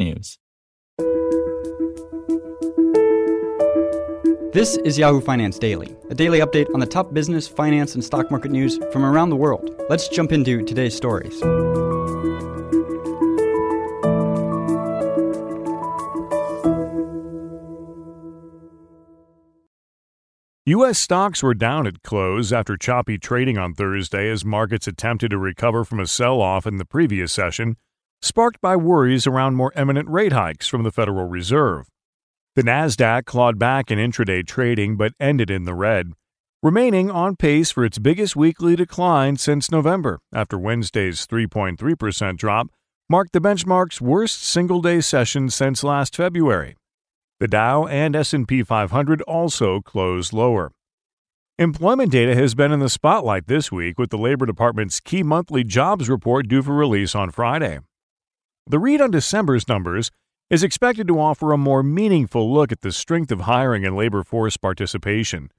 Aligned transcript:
technews. 0.00 0.38
This 4.52 4.76
is 4.78 4.98
Yahoo 4.98 5.20
Finance 5.20 5.58
Daily, 5.58 5.96
a 6.10 6.14
daily 6.14 6.40
update 6.40 6.66
on 6.74 6.80
the 6.80 6.86
top 6.86 7.14
business, 7.14 7.46
finance, 7.46 7.94
and 7.94 8.04
stock 8.04 8.30
market 8.30 8.50
news 8.50 8.80
from 8.92 9.04
around 9.04 9.30
the 9.30 9.36
world. 9.36 9.70
Let's 9.88 10.08
jump 10.08 10.32
into 10.32 10.64
today's 10.64 10.96
stories. 10.96 11.40
U.S. 20.66 20.98
stocks 20.98 21.42
were 21.42 21.54
down 21.54 21.86
at 21.86 22.02
close 22.02 22.52
after 22.52 22.76
choppy 22.76 23.18
trading 23.18 23.56
on 23.58 23.74
Thursday 23.74 24.30
as 24.30 24.44
markets 24.44 24.86
attempted 24.86 25.30
to 25.30 25.38
recover 25.38 25.84
from 25.84 25.98
a 25.98 26.06
sell 26.06 26.40
off 26.40 26.66
in 26.66 26.76
the 26.76 26.84
previous 26.84 27.32
session, 27.32 27.76
sparked 28.22 28.60
by 28.60 28.76
worries 28.76 29.26
around 29.26 29.54
more 29.54 29.72
imminent 29.76 30.08
rate 30.08 30.32
hikes 30.32 30.68
from 30.68 30.82
the 30.82 30.90
Federal 30.90 31.26
Reserve. 31.26 31.88
The 32.54 32.62
Nasdaq 32.62 33.24
clawed 33.24 33.58
back 33.58 33.90
in 33.90 33.98
intraday 33.98 34.46
trading 34.46 34.96
but 34.96 35.12
ended 35.18 35.50
in 35.50 35.64
the 35.64 35.74
red, 35.74 36.12
remaining 36.62 37.10
on 37.10 37.36
pace 37.36 37.70
for 37.70 37.84
its 37.84 37.98
biggest 37.98 38.36
weekly 38.36 38.76
decline 38.76 39.36
since 39.36 39.70
November 39.70 40.20
after 40.32 40.58
Wednesday's 40.58 41.26
3.3% 41.26 42.36
drop 42.36 42.68
marked 43.08 43.32
the 43.32 43.40
benchmark's 43.40 44.00
worst 44.00 44.42
single-day 44.42 45.00
session 45.00 45.48
since 45.48 45.82
last 45.82 46.14
February. 46.14 46.76
The 47.40 47.48
Dow 47.48 47.86
and 47.86 48.14
S&P 48.14 48.62
500 48.62 49.22
also 49.22 49.80
closed 49.80 50.32
lower. 50.32 50.72
Employment 51.58 52.12
data 52.12 52.34
has 52.34 52.54
been 52.54 52.72
in 52.72 52.80
the 52.80 52.88
spotlight 52.88 53.46
this 53.46 53.72
week 53.72 53.98
with 53.98 54.10
the 54.10 54.18
Labor 54.18 54.46
Department's 54.46 55.00
key 55.00 55.22
monthly 55.22 55.64
jobs 55.64 56.08
report 56.08 56.48
due 56.48 56.62
for 56.62 56.74
release 56.74 57.14
on 57.14 57.30
Friday. 57.30 57.80
The 58.66 58.78
read 58.78 59.00
on 59.00 59.10
December's 59.10 59.68
numbers 59.68 60.10
is 60.50 60.62
expected 60.62 61.06
to 61.08 61.20
offer 61.20 61.52
a 61.52 61.58
more 61.58 61.82
meaningful 61.82 62.52
look 62.52 62.72
at 62.72 62.82
the 62.82 62.92
strength 62.92 63.30
of 63.30 63.42
hiring 63.42 63.84
and 63.84 63.96
labor 63.96 64.22
force 64.22 64.56
participation. 64.56 65.50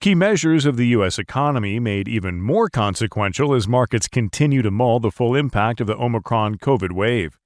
Key 0.00 0.14
measures 0.14 0.66
of 0.66 0.76
the 0.76 0.88
U.S. 0.88 1.18
economy 1.18 1.78
made 1.78 2.08
even 2.08 2.40
more 2.42 2.68
consequential 2.68 3.54
as 3.54 3.68
markets 3.68 4.08
continue 4.08 4.60
to 4.62 4.70
mull 4.70 4.98
the 4.98 5.12
full 5.12 5.36
impact 5.36 5.80
of 5.80 5.86
the 5.86 5.96
Omicron 5.96 6.56
COVID 6.56 6.92
wave. 6.92 7.38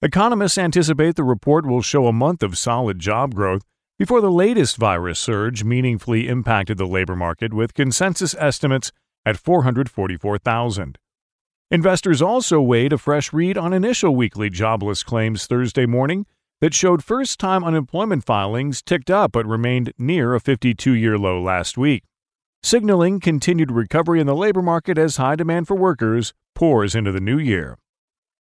Economists 0.00 0.56
anticipate 0.56 1.16
the 1.16 1.22
report 1.22 1.66
will 1.66 1.82
show 1.82 2.06
a 2.06 2.12
month 2.12 2.42
of 2.42 2.56
solid 2.56 2.98
job 2.98 3.34
growth 3.34 3.62
before 3.98 4.20
the 4.20 4.30
latest 4.32 4.76
virus 4.76 5.20
surge 5.20 5.64
meaningfully 5.64 6.28
impacted 6.28 6.78
the 6.78 6.86
labor 6.86 7.14
market, 7.14 7.52
with 7.52 7.74
consensus 7.74 8.34
estimates 8.38 8.90
at 9.24 9.36
444,000. 9.36 10.98
Investors 11.72 12.20
also 12.20 12.60
weighed 12.60 12.92
a 12.92 12.98
fresh 12.98 13.32
read 13.32 13.56
on 13.56 13.72
initial 13.72 14.14
weekly 14.14 14.50
jobless 14.50 15.02
claims 15.02 15.46
Thursday 15.46 15.86
morning 15.86 16.26
that 16.60 16.74
showed 16.74 17.02
first 17.02 17.40
time 17.40 17.64
unemployment 17.64 18.26
filings 18.26 18.82
ticked 18.82 19.10
up 19.10 19.32
but 19.32 19.46
remained 19.46 19.90
near 19.96 20.34
a 20.34 20.40
52 20.40 20.92
year 20.92 21.16
low 21.16 21.40
last 21.40 21.78
week, 21.78 22.04
signaling 22.62 23.20
continued 23.20 23.72
recovery 23.72 24.20
in 24.20 24.26
the 24.26 24.36
labor 24.36 24.60
market 24.60 24.98
as 24.98 25.16
high 25.16 25.34
demand 25.34 25.66
for 25.66 25.74
workers 25.74 26.34
pours 26.54 26.94
into 26.94 27.10
the 27.10 27.22
new 27.22 27.38
year. 27.38 27.78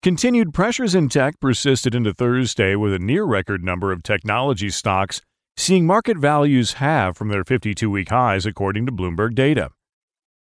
Continued 0.03 0.53
pressures 0.53 0.93
in 0.93 1.07
tech 1.07 1.39
persisted 1.39 1.95
into 1.95 2.13
Thursday 2.13 2.75
with 2.75 2.93
a 2.93 2.99
near 2.99 3.23
record 3.23 3.63
number 3.63 3.93
of 3.93 4.03
technology 4.03 4.69
stocks 4.69 5.21
seeing 5.55 5.87
market 5.87 6.17
values 6.17 6.73
halve 6.73 7.15
from 7.15 7.29
their 7.29 7.45
52 7.45 7.89
week 7.89 8.09
highs, 8.09 8.45
according 8.45 8.85
to 8.85 8.91
Bloomberg 8.91 9.35
data. 9.35 9.69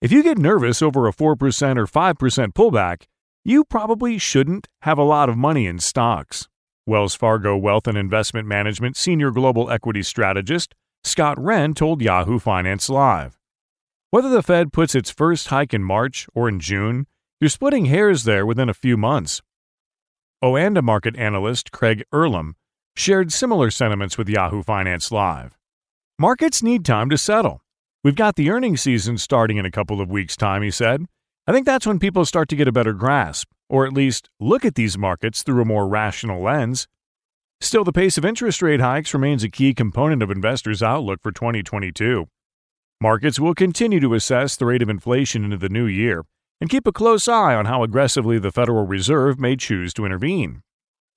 If 0.01 0.11
you 0.11 0.23
get 0.23 0.37
nervous 0.37 0.81
over 0.81 1.07
a 1.07 1.13
4% 1.13 1.23
or 1.77 1.87
5% 1.87 2.53
pullback, 2.53 3.03
you 3.45 3.63
probably 3.63 4.17
shouldn't 4.17 4.67
have 4.81 4.97
a 4.97 5.03
lot 5.03 5.29
of 5.29 5.37
money 5.37 5.67
in 5.67 5.79
stocks. 5.79 6.47
Wells 6.85 7.15
Fargo 7.15 7.55
Wealth 7.57 7.87
and 7.87 7.97
Investment 7.97 8.47
Management 8.47 8.97
Senior 8.97 9.31
Global 9.31 9.71
Equity 9.71 10.03
Strategist 10.03 10.75
Scott 11.03 11.41
Wren 11.41 11.73
told 11.73 12.01
Yahoo 12.01 12.39
Finance 12.39 12.89
Live. 12.89 13.39
Whether 14.11 14.29
the 14.29 14.43
Fed 14.43 14.73
puts 14.73 14.95
its 14.95 15.09
first 15.09 15.47
hike 15.47 15.73
in 15.73 15.83
March 15.83 16.27
or 16.33 16.49
in 16.49 16.59
June, 16.59 17.07
you're 17.39 17.49
splitting 17.49 17.85
hairs 17.85 18.23
there 18.23 18.45
within 18.45 18.69
a 18.69 18.73
few 18.73 18.97
months. 18.97 19.41
Oh, 20.41 20.53
Oanda 20.53 20.83
market 20.83 21.15
analyst 21.15 21.71
Craig 21.71 22.03
Erlam 22.13 22.53
shared 22.95 23.31
similar 23.31 23.71
sentiments 23.71 24.17
with 24.17 24.29
Yahoo 24.29 24.61
Finance 24.63 25.11
Live. 25.11 25.57
Markets 26.19 26.61
need 26.61 26.85
time 26.85 27.09
to 27.09 27.17
settle. 27.17 27.61
We've 28.05 28.13
got 28.13 28.35
the 28.35 28.51
earnings 28.51 28.83
season 28.83 29.17
starting 29.17 29.57
in 29.57 29.65
a 29.65 29.71
couple 29.71 29.99
of 29.99 30.11
weeks' 30.11 30.37
time, 30.37 30.61
he 30.61 30.69
said. 30.69 31.07
I 31.47 31.51
think 31.51 31.65
that's 31.65 31.87
when 31.87 31.97
people 31.97 32.23
start 32.23 32.49
to 32.49 32.55
get 32.55 32.67
a 32.67 32.71
better 32.71 32.93
grasp, 32.93 33.47
or 33.67 33.87
at 33.87 33.93
least 33.93 34.29
look 34.39 34.63
at 34.63 34.75
these 34.75 34.95
markets 34.95 35.41
through 35.41 35.63
a 35.63 35.65
more 35.65 35.87
rational 35.87 36.43
lens. 36.43 36.87
Still, 37.61 37.83
the 37.83 37.91
pace 37.91 38.15
of 38.19 38.23
interest 38.23 38.61
rate 38.61 38.79
hikes 38.79 39.15
remains 39.15 39.43
a 39.43 39.49
key 39.49 39.73
component 39.73 40.21
of 40.21 40.29
investors' 40.29 40.83
outlook 40.83 41.19
for 41.23 41.31
2022. 41.31 42.27
Markets 43.01 43.39
will 43.39 43.55
continue 43.55 43.99
to 43.99 44.13
assess 44.13 44.55
the 44.55 44.67
rate 44.67 44.83
of 44.83 44.89
inflation 44.89 45.43
into 45.43 45.57
the 45.57 45.67
new 45.67 45.87
year 45.87 46.25
and 46.61 46.69
keep 46.69 46.85
a 46.85 46.91
close 46.91 47.27
eye 47.27 47.55
on 47.55 47.65
how 47.65 47.81
aggressively 47.81 48.37
the 48.37 48.51
Federal 48.51 48.85
Reserve 48.85 49.39
may 49.39 49.55
choose 49.55 49.95
to 49.95 50.05
intervene. 50.05 50.61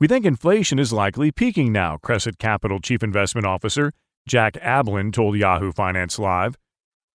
We 0.00 0.09
think 0.09 0.25
inflation 0.25 0.78
is 0.78 0.91
likely 0.91 1.32
peaking 1.32 1.70
now, 1.70 1.99
Cresset 1.99 2.38
Capital 2.38 2.81
Chief 2.81 3.03
Investment 3.03 3.47
Officer 3.47 3.93
Jack 4.26 4.55
Ablin 4.62 5.12
told 5.12 5.37
Yahoo 5.37 5.70
Finance 5.70 6.19
Live. 6.19 6.56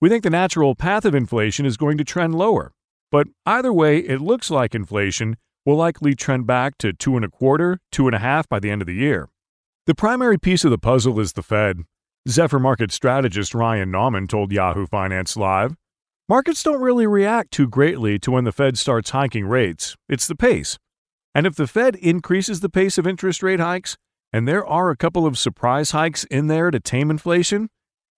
We 0.04 0.10
think 0.10 0.24
the 0.26 0.30
natural 0.30 0.76
path 0.76 1.06
of 1.06 1.16
inflation 1.16 1.66
is 1.66 1.78
going 1.78 1.98
to 1.98 2.04
trend 2.04 2.36
lower, 2.36 2.74
but 3.10 3.30
either 3.46 3.72
way, 3.72 4.00
it 4.00 4.20
looks 4.20 4.52
like 4.52 4.76
inflation 4.76 5.38
will 5.66 5.78
likely 5.78 6.14
trend 6.14 6.46
back 6.46 6.78
to 6.80 6.92
two 6.92 7.16
and 7.16 7.24
a 7.24 7.30
quarter, 7.30 7.80
two 7.90 8.08
and 8.10 8.14
a 8.14 8.20
half 8.20 8.50
by 8.50 8.60
the 8.60 8.70
end 8.70 8.82
of 8.82 8.86
the 8.86 8.96
year. 8.96 9.30
The 9.86 9.96
primary 9.96 10.38
piece 10.38 10.66
of 10.66 10.72
the 10.72 10.78
puzzle 10.78 11.22
is 11.22 11.32
the 11.32 11.42
Fed. 11.42 11.84
Zephyr 12.28 12.60
market 12.60 12.92
strategist 12.92 13.56
Ryan 13.56 13.94
Nauman 13.94 14.28
told 14.28 14.52
Yahoo 14.52 14.88
Finance 14.88 15.38
Live 15.38 15.78
Markets 16.28 16.64
don't 16.64 16.82
really 16.82 17.08
react 17.08 17.52
too 17.52 17.70
greatly 17.70 18.20
to 18.20 18.32
when 18.32 18.44
the 18.44 18.52
Fed 18.52 18.78
starts 18.78 19.12
hiking 19.12 19.46
rates, 19.46 19.96
it's 20.10 20.28
the 20.28 20.36
pace. 20.36 20.78
And 21.34 21.48
if 21.48 21.56
the 21.56 21.66
Fed 21.66 21.96
increases 21.96 22.60
the 22.60 22.68
pace 22.68 22.98
of 22.98 23.08
interest 23.08 23.42
rate 23.42 23.62
hikes, 23.62 23.96
and 24.34 24.50
there 24.50 24.66
are 24.66 24.90
a 24.90 24.98
couple 24.98 25.26
of 25.26 25.38
surprise 25.38 25.92
hikes 25.92 26.26
in 26.26 26.48
there 26.48 26.72
to 26.72 26.82
tame 26.82 27.10
inflation, 27.10 27.70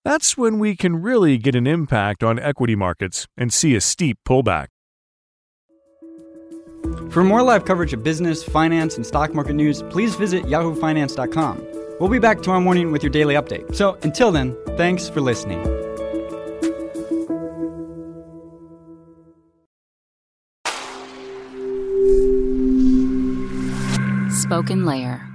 that's 0.06 0.38
when 0.38 0.60
we 0.60 0.78
can 0.78 1.02
really 1.02 1.38
get 1.38 1.56
an 1.56 1.68
impact 1.68 2.24
on 2.24 2.40
equity 2.40 2.76
markets 2.76 3.28
and 3.36 3.52
see 3.52 3.76
a 3.76 3.82
steep 3.82 4.20
pullback. 4.26 4.68
For 7.10 7.24
more 7.24 7.42
live 7.42 7.66
coverage 7.66 7.92
of 7.94 8.04
business, 8.04 8.44
finance, 8.44 8.96
and 8.96 9.06
stock 9.06 9.34
market 9.34 9.54
news, 9.54 9.81
please 9.90 10.16
visit 10.16 10.44
yahoofinance.com. 10.46 11.66
We'll 12.00 12.10
be 12.10 12.19
back 12.19 12.42
tomorrow 12.42 12.62
morning 12.62 12.92
with 12.92 13.02
your 13.02 13.10
daily 13.10 13.36
update. 13.36 13.75
So 13.75 13.98
until 14.04 14.31
then, 14.31 14.56
thanks 14.78 15.10
for 15.10 15.22
listening. 15.22 15.60
SpokenLayer. 24.30 25.35